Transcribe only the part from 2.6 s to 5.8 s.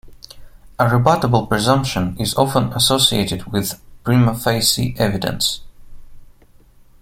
associated with "prima facie" evidence.